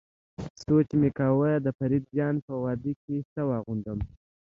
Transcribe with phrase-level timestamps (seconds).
[0.63, 3.99] سوچ مې کاوه د فريد جان په واده کې څه واغوندم.